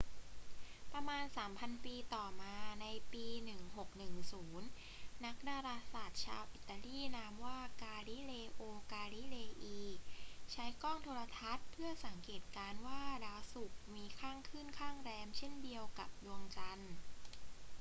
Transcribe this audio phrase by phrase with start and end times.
[0.93, 3.25] ประมาณสามพันปีต่อมา ในปี
[4.09, 8.61] 1610 นักดาราศาสตร์ชาวอิตาลีนามว่า กาลิเลโอ
[8.91, 9.81] กาลิเลอี
[10.51, 16.93] ใช้กล้องโทรทรรศน์เพื่อสังเกตการณ์ว่าดาวศุกร์มีข้างขึ้นข้างแรมเช่นเดียวกับดวงจันทร์